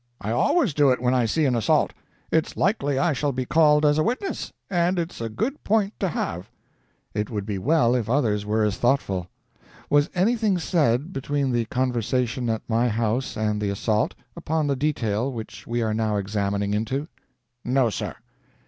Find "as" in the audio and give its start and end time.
3.85-3.99, 8.63-8.77